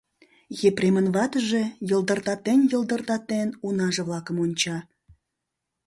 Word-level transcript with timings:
Епремын 0.67 1.07
ватыже, 1.15 1.63
йылдыртатен-йылдыртатен, 1.89 3.47
унаже-влакым 3.65 4.37
онча. 4.45 4.77